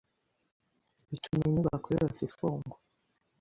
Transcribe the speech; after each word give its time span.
bituma 1.09 1.43
inyubako 1.49 1.87
yose 1.97 2.19
ifungwa, 2.29 2.75